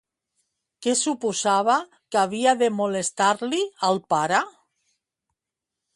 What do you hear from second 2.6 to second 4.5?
de molestar-li al pare?